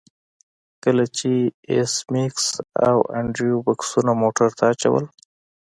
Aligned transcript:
کله 0.83 1.03
چې 1.17 1.31
ایس 1.71 1.93
میکس 2.13 2.45
او 2.87 2.97
انډریو 3.17 3.63
بکسونه 3.67 4.11
موټر 4.21 4.49
ته 4.57 4.63
اچول 4.71 5.03